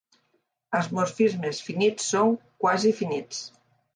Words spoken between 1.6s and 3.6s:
finits són quasi-finits.